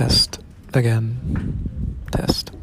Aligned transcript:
Test 0.00 0.38
again. 0.72 1.20
Test. 2.10 2.59